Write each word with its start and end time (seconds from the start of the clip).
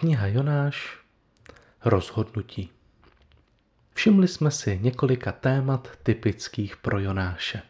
Kniha 0.00 0.26
Jonáš 0.26 0.98
Rozhodnutí 1.84 2.70
Všimli 3.94 4.28
jsme 4.28 4.50
si 4.50 4.78
několika 4.82 5.32
témat 5.32 5.88
typických 6.02 6.76
pro 6.76 6.98
Jonáše. 6.98 7.62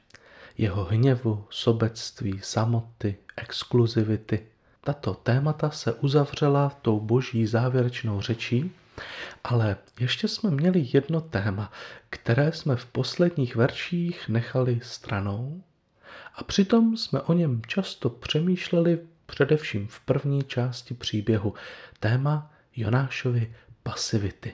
Jeho 0.59 0.85
hněvu, 0.85 1.45
sobectví, 1.51 2.41
samoty, 2.43 3.17
exkluzivity. 3.37 4.47
Tato 4.81 5.15
témata 5.15 5.71
se 5.71 5.93
uzavřela 5.93 6.73
tou 6.83 7.01
boží 7.01 7.47
závěrečnou 7.47 8.21
řečí, 8.21 8.73
ale 9.45 9.77
ještě 10.01 10.29
jsme 10.29 10.51
měli 10.51 10.89
jedno 10.93 11.21
téma, 11.21 11.73
které 12.11 12.53
jsme 12.53 12.77
v 12.77 12.87
posledních 12.87 13.57
verších 13.57 14.29
nechali 14.29 14.81
stranou 14.83 15.63
a 16.35 16.45
přitom 16.45 16.97
jsme 16.97 17.21
o 17.21 17.33
něm 17.33 17.63
často 17.67 18.11
přemýšleli 18.11 18.99
především 19.31 19.87
v 19.87 20.01
první 20.01 20.43
části 20.43 20.95
příběhu. 20.95 21.55
Téma 22.01 22.53
Jonášovy 22.77 23.55
pasivity. 23.83 24.53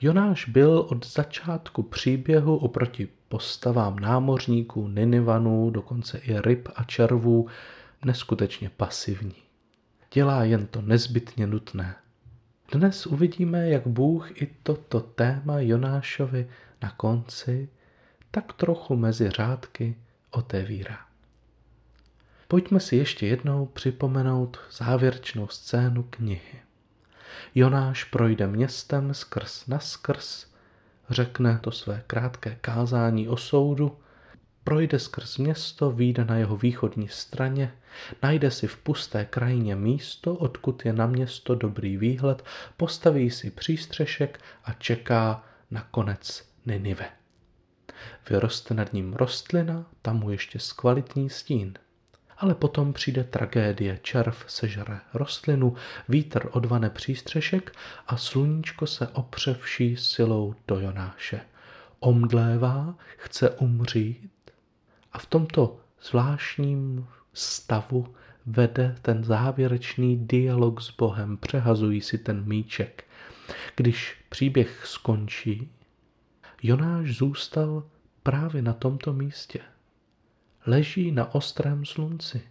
Jonáš 0.00 0.48
byl 0.48 0.86
od 0.90 1.06
začátku 1.06 1.82
příběhu 1.82 2.56
oproti 2.56 3.08
postavám 3.28 3.98
námořníků, 3.98 4.88
Ninivanů, 4.88 5.70
dokonce 5.70 6.18
i 6.18 6.40
ryb 6.40 6.68
a 6.76 6.84
červů 6.84 7.48
neskutečně 8.04 8.70
pasivní. 8.70 9.34
Dělá 10.12 10.44
jen 10.44 10.66
to 10.66 10.82
nezbytně 10.82 11.46
nutné. 11.46 11.94
Dnes 12.72 13.06
uvidíme, 13.06 13.68
jak 13.68 13.86
Bůh 13.86 14.42
i 14.42 14.46
toto 14.62 15.00
téma 15.00 15.60
Jonášovi 15.60 16.48
na 16.82 16.90
konci 16.90 17.68
tak 18.30 18.52
trochu 18.52 18.96
mezi 18.96 19.30
řádky 19.30 19.96
otevírá. 20.30 21.05
Pojďme 22.48 22.80
si 22.80 22.96
ještě 22.96 23.26
jednou 23.26 23.66
připomenout 23.66 24.60
závěrečnou 24.70 25.48
scénu 25.48 26.02
knihy. 26.02 26.60
Jonáš 27.54 28.04
projde 28.04 28.46
městem 28.46 29.14
skrz 29.14 29.66
na 29.66 29.78
skrz, 29.78 30.46
řekne 31.10 31.58
to 31.62 31.70
své 31.70 32.02
krátké 32.06 32.58
kázání 32.60 33.28
o 33.28 33.36
soudu, 33.36 33.98
projde 34.64 34.98
skrz 34.98 35.38
město, 35.38 35.90
výjde 35.90 36.24
na 36.24 36.36
jeho 36.36 36.56
východní 36.56 37.08
straně, 37.08 37.72
najde 38.22 38.50
si 38.50 38.66
v 38.66 38.76
pusté 38.76 39.24
krajině 39.24 39.76
místo, 39.76 40.34
odkud 40.34 40.86
je 40.86 40.92
na 40.92 41.06
město 41.06 41.54
dobrý 41.54 41.96
výhled, 41.96 42.44
postaví 42.76 43.30
si 43.30 43.50
přístřešek 43.50 44.40
a 44.64 44.72
čeká 44.72 45.44
na 45.70 45.88
konec 45.90 46.48
Ninive. 46.66 47.08
Vyroste 48.30 48.74
nad 48.74 48.92
ním 48.92 49.12
rostlina, 49.12 49.86
tam 50.02 50.18
mu 50.18 50.30
ještě 50.30 50.58
zkvalitní 50.58 51.30
stín– 51.30 51.74
ale 52.38 52.54
potom 52.54 52.92
přijde 52.92 53.24
tragédie. 53.24 53.98
Červ 54.02 54.44
sežere 54.46 55.00
rostlinu, 55.14 55.74
vítr 56.08 56.48
odvane 56.52 56.90
přístřešek 56.90 57.76
a 58.06 58.16
sluníčko 58.16 58.86
se 58.86 59.08
opře 59.08 59.54
vší 59.54 59.96
silou 59.96 60.54
do 60.68 60.80
Jonáše. 60.80 61.40
Omdlévá, 62.00 62.94
chce 63.16 63.50
umřít 63.50 64.50
a 65.12 65.18
v 65.18 65.26
tomto 65.26 65.80
zvláštním 66.02 67.06
stavu 67.32 68.14
vede 68.46 68.96
ten 69.02 69.24
závěrečný 69.24 70.26
dialog 70.26 70.80
s 70.80 70.90
Bohem, 70.90 71.36
přehazují 71.36 72.00
si 72.00 72.18
ten 72.18 72.44
míček. 72.48 73.04
Když 73.76 74.16
příběh 74.28 74.86
skončí, 74.86 75.70
Jonáš 76.62 77.16
zůstal 77.16 77.84
právě 78.22 78.62
na 78.62 78.72
tomto 78.72 79.12
místě 79.12 79.60
leží 80.66 81.12
na 81.12 81.34
ostrém 81.34 81.84
slunci. 81.84 82.48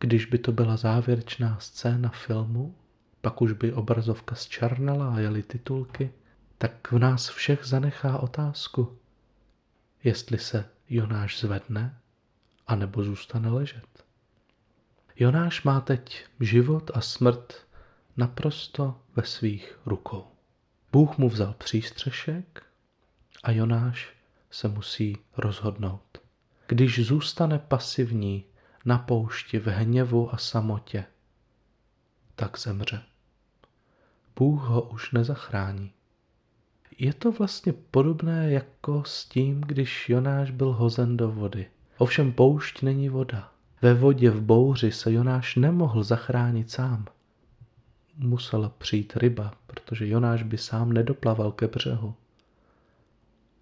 Když 0.00 0.26
by 0.26 0.38
to 0.38 0.52
byla 0.52 0.76
závěrečná 0.76 1.58
scéna 1.60 2.08
filmu, 2.08 2.74
pak 3.20 3.42
už 3.42 3.52
by 3.52 3.72
obrazovka 3.72 4.34
zčernala 4.34 5.14
a 5.14 5.18
jeli 5.18 5.42
titulky, 5.42 6.12
tak 6.58 6.92
v 6.92 6.98
nás 6.98 7.28
všech 7.28 7.64
zanechá 7.64 8.18
otázku, 8.18 8.98
jestli 10.04 10.38
se 10.38 10.64
Jonáš 10.88 11.40
zvedne, 11.40 11.98
anebo 12.66 13.04
zůstane 13.04 13.50
ležet. 13.50 14.04
Jonáš 15.16 15.62
má 15.62 15.80
teď 15.80 16.26
život 16.40 16.90
a 16.94 17.00
smrt 17.00 17.66
naprosto 18.16 19.00
ve 19.16 19.22
svých 19.22 19.78
rukou. 19.86 20.26
Bůh 20.92 21.18
mu 21.18 21.28
vzal 21.28 21.54
přístřešek 21.58 22.62
a 23.42 23.50
Jonáš 23.50 24.16
se 24.50 24.68
musí 24.68 25.16
rozhodnout. 25.36 26.17
Když 26.68 27.06
zůstane 27.06 27.58
pasivní 27.58 28.44
na 28.84 28.98
poušti 28.98 29.58
v 29.58 29.66
hněvu 29.66 30.34
a 30.34 30.36
samotě, 30.36 31.04
tak 32.36 32.58
zemře. 32.58 33.02
Bůh 34.36 34.62
ho 34.62 34.82
už 34.82 35.12
nezachrání. 35.12 35.92
Je 36.98 37.14
to 37.14 37.32
vlastně 37.32 37.72
podobné 37.72 38.50
jako 38.50 39.04
s 39.04 39.24
tím, 39.24 39.60
když 39.60 40.08
Jonáš 40.08 40.50
byl 40.50 40.72
hozen 40.72 41.16
do 41.16 41.30
vody. 41.30 41.66
Ovšem 41.98 42.32
poušť 42.32 42.82
není 42.82 43.08
voda. 43.08 43.52
Ve 43.82 43.94
vodě 43.94 44.30
v 44.30 44.40
bouři 44.40 44.92
se 44.92 45.12
Jonáš 45.12 45.56
nemohl 45.56 46.02
zachránit 46.02 46.70
sám. 46.70 47.06
Musela 48.16 48.68
přijít 48.68 49.16
ryba, 49.16 49.54
protože 49.66 50.08
Jonáš 50.08 50.42
by 50.42 50.58
sám 50.58 50.92
nedoplaval 50.92 51.52
ke 51.52 51.66
břehu. 51.66 52.14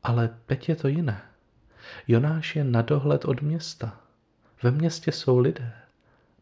Ale 0.02 0.36
teď 0.46 0.68
je 0.68 0.76
to 0.76 0.88
jiné. 0.88 1.22
Jonáš 2.08 2.56
je 2.56 2.64
na 2.64 2.82
dohled 2.82 3.24
od 3.24 3.42
města. 3.42 4.00
Ve 4.62 4.70
městě 4.70 5.12
jsou 5.12 5.38
lidé. 5.38 5.72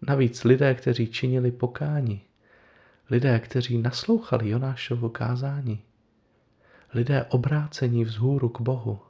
Navíc 0.02 0.44
lidé, 0.44 0.74
kteří 0.74 1.06
činili 1.06 1.52
pokání. 1.52 2.20
Lidé, 3.10 3.38
kteří 3.38 3.78
naslouchali 3.78 4.48
Jonášovo 4.48 5.08
kázání. 5.08 5.82
Lidé 6.94 7.24
obrácení 7.24 8.04
vzhůru 8.04 8.48
k 8.48 8.60
Bohu. 8.60 9.00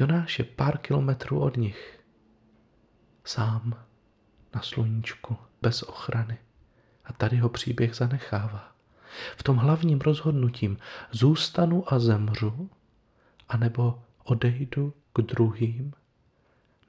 Jonáš 0.00 0.38
je 0.38 0.44
pár 0.44 0.78
kilometrů 0.78 1.40
od 1.40 1.56
nich. 1.56 2.00
Sám, 3.24 3.74
na 4.54 4.62
sluníčku, 4.62 5.36
bez 5.62 5.82
ochrany. 5.82 6.38
A 7.04 7.12
tady 7.12 7.36
ho 7.36 7.48
příběh 7.48 7.94
zanechává. 7.94 8.72
V 9.36 9.42
tom 9.42 9.56
hlavním 9.56 10.00
rozhodnutím 10.00 10.78
zůstanu 11.10 11.92
a 11.92 11.98
zemřu, 11.98 12.70
anebo 13.48 14.02
odejdu 14.30 14.94
k 15.12 15.20
druhým, 15.20 15.92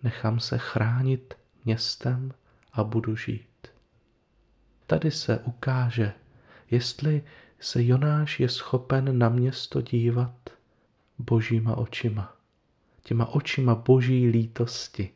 nechám 0.03 0.39
se 0.39 0.57
chránit 0.57 1.33
městem 1.65 2.33
a 2.73 2.83
budu 2.83 3.15
žít. 3.15 3.67
Tady 4.87 5.11
se 5.11 5.39
ukáže, 5.39 6.13
jestli 6.71 7.23
se 7.59 7.83
Jonáš 7.83 8.39
je 8.39 8.49
schopen 8.49 9.17
na 9.17 9.29
město 9.29 9.81
dívat 9.81 10.49
božíma 11.17 11.77
očima, 11.77 12.35
těma 13.03 13.25
očima 13.25 13.75
boží 13.75 14.29
lítosti, 14.29 15.09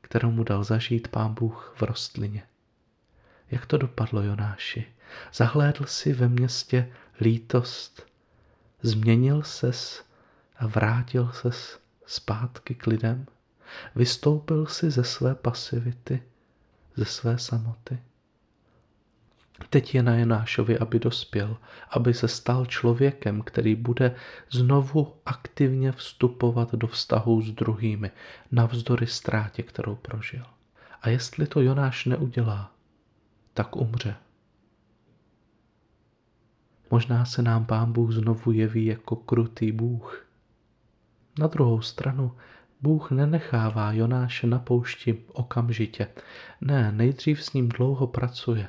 kterou 0.00 0.30
mu 0.30 0.44
dal 0.44 0.64
zažít 0.64 1.08
pán 1.08 1.34
Bůh 1.34 1.74
v 1.76 1.82
rostlině. 1.82 2.42
Jak 3.50 3.66
to 3.66 3.78
dopadlo 3.78 4.22
Jonáši? 4.22 4.86
Zahlédl 5.34 5.84
si 5.84 6.12
ve 6.12 6.28
městě 6.28 6.92
lítost, 7.20 8.06
změnil 8.82 9.42
ses 9.42 10.04
a 10.62 10.66
vrátil 10.66 11.30
ses 11.32 11.80
zpátky 12.06 12.74
k 12.74 12.86
lidem? 12.86 13.26
Vystoupil 13.94 14.66
si 14.66 14.90
ze 14.90 15.04
své 15.04 15.34
pasivity, 15.34 16.22
ze 16.96 17.04
své 17.04 17.38
samoty? 17.38 17.98
Teď 19.70 19.94
je 19.94 20.02
na 20.02 20.16
Jonášovi, 20.16 20.78
aby 20.78 20.98
dospěl, 20.98 21.56
aby 21.90 22.14
se 22.14 22.28
stal 22.28 22.66
člověkem, 22.66 23.42
který 23.42 23.74
bude 23.74 24.14
znovu 24.50 25.14
aktivně 25.26 25.92
vstupovat 25.92 26.74
do 26.74 26.86
vztahu 26.86 27.42
s 27.42 27.52
druhými, 27.52 28.10
navzdory 28.52 29.06
ztrátě, 29.06 29.62
kterou 29.62 29.94
prožil. 29.94 30.44
A 31.02 31.08
jestli 31.08 31.46
to 31.46 31.60
Jonáš 31.60 32.04
neudělá, 32.04 32.72
tak 33.54 33.76
umře. 33.76 34.16
Možná 36.90 37.24
se 37.24 37.42
nám 37.42 37.66
pán 37.66 37.92
Bůh 37.92 38.12
znovu 38.12 38.52
jeví 38.52 38.86
jako 38.86 39.16
krutý 39.16 39.72
Bůh, 39.72 40.26
na 41.38 41.46
druhou 41.46 41.80
stranu 41.80 42.32
Bůh 42.82 43.10
nenechává 43.10 43.92
Jonáše 43.92 44.46
na 44.46 44.58
poušti 44.58 45.24
okamžitě. 45.32 46.08
Ne, 46.60 46.92
nejdřív 46.92 47.44
s 47.44 47.52
ním 47.52 47.68
dlouho 47.68 48.06
pracuje. 48.06 48.68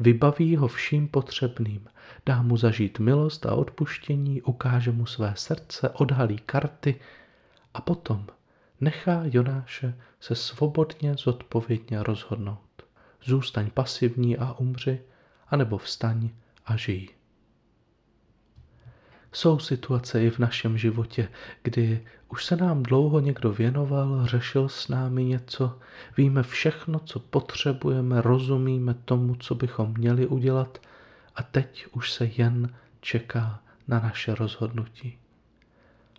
Vybaví 0.00 0.56
ho 0.56 0.68
vším 0.68 1.08
potřebným. 1.08 1.88
Dá 2.26 2.42
mu 2.42 2.56
zažít 2.56 2.98
milost 2.98 3.46
a 3.46 3.54
odpuštění, 3.54 4.42
ukáže 4.42 4.92
mu 4.92 5.06
své 5.06 5.32
srdce, 5.36 5.90
odhalí 5.90 6.38
karty 6.38 7.00
a 7.74 7.80
potom 7.80 8.26
nechá 8.80 9.22
Jonáše 9.24 9.94
se 10.20 10.34
svobodně 10.34 11.14
zodpovědně 11.14 12.02
rozhodnout. 12.02 12.82
Zůstaň 13.24 13.70
pasivní 13.70 14.36
a 14.36 14.52
umři, 14.52 15.00
anebo 15.48 15.78
vstaň 15.78 16.30
a 16.66 16.76
žij. 16.76 17.19
Jsou 19.32 19.58
situace 19.58 20.24
i 20.24 20.30
v 20.30 20.38
našem 20.38 20.78
životě, 20.78 21.28
kdy 21.62 22.06
už 22.28 22.44
se 22.44 22.56
nám 22.56 22.82
dlouho 22.82 23.20
někdo 23.20 23.52
věnoval, 23.52 24.26
řešil 24.26 24.68
s 24.68 24.88
námi 24.88 25.24
něco, 25.24 25.78
víme 26.16 26.42
všechno, 26.42 26.98
co 26.98 27.18
potřebujeme, 27.18 28.20
rozumíme 28.22 28.94
tomu, 28.94 29.34
co 29.34 29.54
bychom 29.54 29.94
měli 29.98 30.26
udělat 30.26 30.78
a 31.36 31.42
teď 31.42 31.86
už 31.92 32.12
se 32.12 32.30
jen 32.36 32.74
čeká 33.00 33.62
na 33.88 34.00
naše 34.00 34.34
rozhodnutí. 34.34 35.18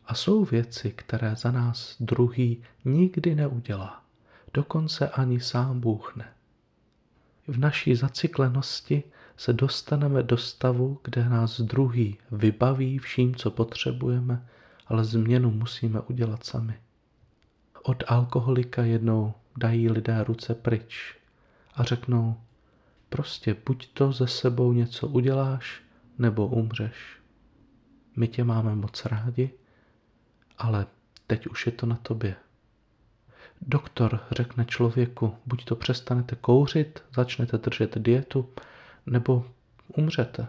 A 0.05 0.15
jsou 0.15 0.45
věci, 0.45 0.91
které 0.91 1.35
za 1.35 1.51
nás 1.51 1.95
druhý 1.99 2.63
nikdy 2.85 3.35
neudělá, 3.35 4.03
dokonce 4.53 5.09
ani 5.09 5.39
sám 5.39 5.79
Bůh 5.79 6.15
ne. 6.15 6.33
V 7.47 7.59
naší 7.59 7.95
zacyklenosti 7.95 9.03
se 9.41 9.53
dostaneme 9.53 10.23
do 10.23 10.37
stavu, 10.37 10.99
kde 11.03 11.29
nás 11.29 11.61
druhý 11.61 12.17
vybaví 12.31 12.97
vším, 12.97 13.35
co 13.35 13.51
potřebujeme, 13.51 14.47
ale 14.87 15.03
změnu 15.03 15.51
musíme 15.51 16.01
udělat 16.01 16.43
sami. 16.43 16.79
Od 17.83 18.03
alkoholika 18.07 18.83
jednou 18.83 19.33
dají 19.57 19.89
lidé 19.89 20.23
ruce 20.23 20.55
pryč 20.55 21.15
a 21.75 21.83
řeknou, 21.83 22.41
prostě 23.09 23.55
buď 23.65 23.89
to 23.93 24.11
ze 24.11 24.27
sebou 24.27 24.73
něco 24.73 25.07
uděláš, 25.07 25.81
nebo 26.17 26.47
umřeš. 26.47 27.17
My 28.15 28.27
tě 28.27 28.43
máme 28.43 28.75
moc 28.75 29.05
rádi, 29.05 29.51
ale 30.57 30.85
teď 31.27 31.47
už 31.47 31.65
je 31.65 31.71
to 31.71 31.85
na 31.85 31.95
tobě. 31.95 32.35
Doktor 33.61 34.19
řekne 34.31 34.65
člověku, 34.65 35.35
buď 35.45 35.65
to 35.65 35.75
přestanete 35.75 36.35
kouřit, 36.35 37.03
začnete 37.15 37.57
držet 37.57 37.97
dietu, 37.97 38.49
nebo 39.05 39.45
umřete. 39.87 40.47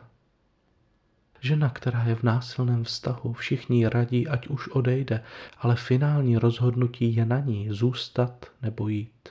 Žena, 1.41 1.71
která 1.71 2.05
je 2.05 2.15
v 2.15 2.23
násilném 2.23 2.85
vztahu, 2.85 3.33
všichni 3.33 3.89
radí, 3.89 4.29
ať 4.29 4.47
už 4.47 4.69
odejde, 4.69 5.25
ale 5.59 5.77
finální 5.77 6.37
rozhodnutí 6.37 7.17
je 7.17 7.27
na 7.27 7.41
ní 7.41 7.69
zůstat 7.71 8.47
nebo 8.63 8.89
jít. 8.89 9.29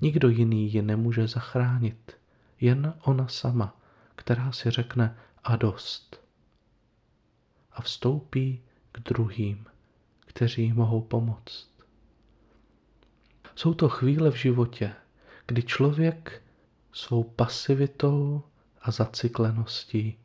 Nikdo 0.00 0.28
jiný 0.28 0.72
ji 0.72 0.82
nemůže 0.82 1.26
zachránit, 1.26 2.16
jen 2.60 2.94
ona 3.02 3.28
sama, 3.28 3.76
která 4.16 4.52
si 4.52 4.70
řekne 4.70 5.16
a 5.44 5.56
dost. 5.56 6.20
A 7.72 7.82
vstoupí 7.82 8.62
k 8.92 9.00
druhým, 9.00 9.66
kteří 10.20 10.72
mohou 10.72 11.00
pomoct. 11.00 11.70
Jsou 13.54 13.74
to 13.74 13.88
chvíle 13.88 14.30
v 14.30 14.36
životě, 14.36 14.92
kdy 15.46 15.62
člověk 15.62 16.42
svou 16.96 17.24
pasivitou 17.24 18.42
a 18.82 18.90
zacykleností 18.90 20.18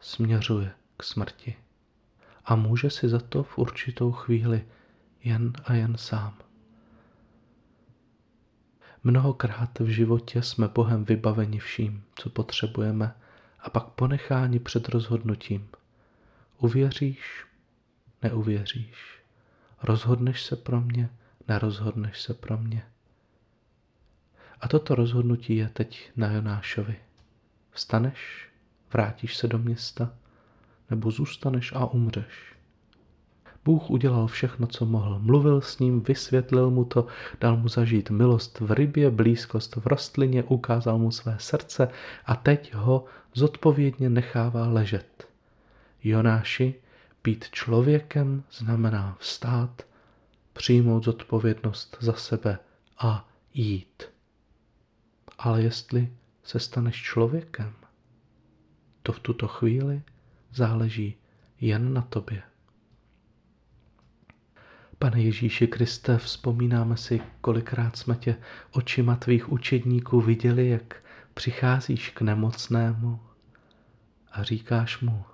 směřuje 0.00 0.72
k 0.96 1.02
smrti. 1.02 1.56
A 2.44 2.56
může 2.56 2.90
si 2.90 3.08
za 3.08 3.18
to 3.18 3.42
v 3.42 3.58
určitou 3.58 4.12
chvíli 4.12 4.64
jen 5.24 5.52
a 5.64 5.74
jen 5.74 5.96
sám. 5.96 6.34
Mnohokrát 9.04 9.78
v 9.78 9.86
životě 9.86 10.42
jsme 10.42 10.68
Bohem 10.68 11.04
vybaveni 11.04 11.58
vším, 11.58 12.04
co 12.14 12.30
potřebujeme, 12.30 13.14
a 13.60 13.70
pak 13.70 13.84
ponecháni 13.84 14.58
před 14.58 14.88
rozhodnutím. 14.88 15.68
Uvěříš, 16.58 17.46
neuvěříš. 18.22 19.18
Rozhodneš 19.82 20.44
se 20.44 20.56
pro 20.56 20.80
mě, 20.80 21.10
nerozhodneš 21.48 22.22
se 22.22 22.34
pro 22.34 22.58
mě. 22.58 22.86
A 24.62 24.68
toto 24.68 24.94
rozhodnutí 24.94 25.56
je 25.56 25.68
teď 25.68 26.10
na 26.16 26.32
Jonášovi. 26.32 26.96
Vstaneš, 27.70 28.48
vrátíš 28.92 29.36
se 29.36 29.48
do 29.48 29.58
města, 29.58 30.12
nebo 30.90 31.10
zůstaneš 31.10 31.72
a 31.72 31.86
umřeš. 31.86 32.54
Bůh 33.64 33.90
udělal 33.90 34.26
všechno, 34.26 34.66
co 34.66 34.86
mohl. 34.86 35.18
Mluvil 35.18 35.60
s 35.60 35.78
ním, 35.78 36.00
vysvětlil 36.00 36.70
mu 36.70 36.84
to, 36.84 37.06
dal 37.40 37.56
mu 37.56 37.68
zažít 37.68 38.10
milost 38.10 38.60
v 38.60 38.72
rybě, 38.72 39.10
blízkost 39.10 39.76
v 39.76 39.86
rostlině, 39.86 40.42
ukázal 40.42 40.98
mu 40.98 41.10
své 41.10 41.36
srdce 41.38 41.88
a 42.26 42.36
teď 42.36 42.74
ho 42.74 43.04
zodpovědně 43.34 44.10
nechává 44.10 44.68
ležet. 44.68 45.28
Jonáši, 46.04 46.74
být 47.24 47.50
člověkem 47.50 48.42
znamená 48.52 49.16
vstát, 49.18 49.82
přijmout 50.52 51.04
zodpovědnost 51.04 51.96
za 52.00 52.12
sebe 52.12 52.58
a 52.98 53.28
jít. 53.54 54.11
Ale 55.44 55.62
jestli 55.62 56.12
se 56.42 56.58
staneš 56.60 57.02
člověkem, 57.02 57.74
to 59.02 59.12
v 59.12 59.20
tuto 59.20 59.48
chvíli 59.48 60.02
záleží 60.52 61.16
jen 61.60 61.94
na 61.94 62.02
tobě. 62.02 62.42
Pane 64.98 65.22
Ježíši 65.22 65.66
Kriste, 65.66 66.18
vzpomínáme 66.18 66.96
si, 66.96 67.20
kolikrát 67.40 67.96
jsme 67.96 68.16
tě 68.16 68.36
očima 68.70 69.16
tvých 69.16 69.52
učedníků 69.52 70.20
viděli, 70.20 70.68
jak 70.68 71.04
přicházíš 71.34 72.10
k 72.10 72.20
nemocnému 72.20 73.20
a 74.32 74.42
říkáš 74.42 75.00
mu, 75.00 75.24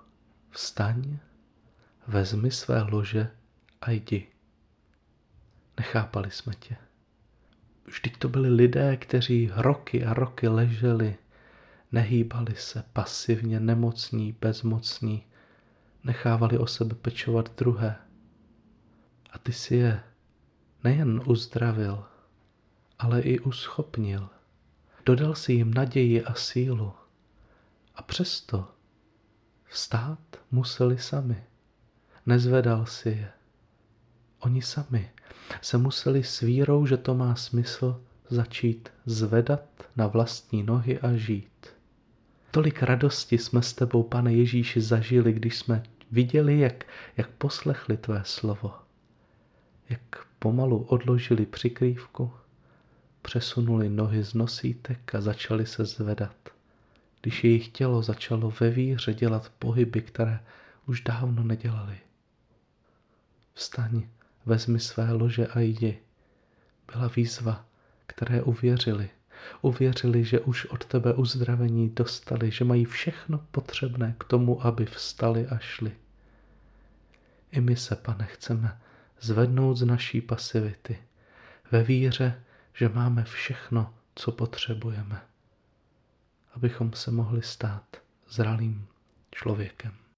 vstaň, 0.49 1.17
vezmi 2.07 2.51
své 2.51 2.81
lože 2.81 3.31
a 3.81 3.91
jdi. 3.91 4.27
Nechápali 5.77 6.31
jsme 6.31 6.53
tě. 6.53 6.88
Vždyť 7.89 8.17
to 8.17 8.29
byli 8.29 8.49
lidé, 8.49 8.97
kteří 8.97 9.51
roky 9.55 10.05
a 10.05 10.13
roky 10.13 10.47
leželi, 10.47 11.17
nehýbali 11.91 12.55
se, 12.55 12.83
pasivně, 12.93 13.59
nemocní, 13.59 14.35
bezmocní, 14.41 15.23
nechávali 16.03 16.57
o 16.57 16.67
sebe 16.67 16.95
pečovat 16.95 17.51
druhé. 17.57 17.95
A 19.31 19.37
ty 19.37 19.53
si 19.53 19.75
je 19.75 20.03
nejen 20.83 21.21
uzdravil, 21.25 22.03
ale 22.99 23.21
i 23.21 23.39
uschopnil. 23.39 24.29
Dodal 25.05 25.35
si 25.35 25.53
jim 25.53 25.73
naději 25.73 26.23
a 26.23 26.33
sílu. 26.33 26.93
A 27.95 28.01
přesto 28.01 28.67
vstát 29.65 30.19
museli 30.51 30.97
sami. 30.97 31.43
Nezvedal 32.25 32.85
si 32.85 33.09
je. 33.09 33.38
Oni 34.39 34.61
sami 34.61 35.09
se 35.61 35.77
museli 35.77 36.23
s 36.23 36.39
vírou, 36.39 36.85
že 36.85 36.97
to 36.97 37.15
má 37.15 37.35
smysl, 37.35 38.01
začít 38.29 38.89
zvedat 39.05 39.63
na 39.95 40.07
vlastní 40.07 40.63
nohy 40.63 40.99
a 40.99 41.13
žít. 41.13 41.67
Tolik 42.51 42.83
radosti 42.83 43.37
jsme 43.37 43.61
s 43.61 43.73
tebou, 43.73 44.03
pane 44.03 44.33
Ježíši, 44.33 44.81
zažili, 44.81 45.33
když 45.33 45.57
jsme 45.57 45.83
viděli, 46.11 46.59
jak, 46.59 46.85
jak 47.17 47.29
poslechli 47.29 47.97
tvé 47.97 48.21
slovo. 48.25 48.73
Jak 49.89 50.25
pomalu 50.39 50.83
odložili 50.83 51.45
přikrývku, 51.45 52.31
přesunuli 53.21 53.89
nohy 53.89 54.23
z 54.23 54.33
nosítek 54.33 55.15
a 55.15 55.21
začali 55.21 55.65
se 55.65 55.85
zvedat. 55.85 56.35
Když 57.21 57.43
jejich 57.43 57.67
tělo 57.67 58.01
začalo 58.01 58.53
ve 58.59 58.69
víře 58.69 59.13
dělat 59.13 59.51
pohyby, 59.59 60.01
které 60.01 60.39
už 60.85 61.01
dávno 61.01 61.43
nedělali. 61.43 61.97
Vstaň, 63.53 64.07
vezmi 64.49 64.79
své 64.79 65.11
lože 65.11 65.47
a 65.47 65.59
jdi. 65.59 65.99
Byla 66.93 67.07
výzva, 67.07 67.65
které 68.07 68.41
uvěřili. 68.41 69.09
Uvěřili, 69.61 70.25
že 70.25 70.39
už 70.39 70.65
od 70.65 70.85
tebe 70.85 71.13
uzdravení 71.13 71.89
dostali, 71.89 72.51
že 72.51 72.65
mají 72.65 72.85
všechno 72.85 73.45
potřebné 73.51 74.15
k 74.19 74.23
tomu, 74.23 74.65
aby 74.65 74.85
vstali 74.85 75.47
a 75.47 75.57
šli. 75.57 75.91
I 77.51 77.61
my 77.61 77.75
se, 77.75 77.95
pane, 77.95 78.25
chceme 78.25 78.79
zvednout 79.19 79.77
z 79.77 79.85
naší 79.85 80.21
pasivity 80.21 80.97
ve 81.71 81.83
víře, 81.83 82.43
že 82.73 82.89
máme 82.89 83.23
všechno, 83.23 83.93
co 84.15 84.31
potřebujeme, 84.31 85.21
abychom 86.55 86.93
se 86.93 87.11
mohli 87.11 87.41
stát 87.41 87.97
zralým 88.29 88.87
člověkem. 89.31 90.08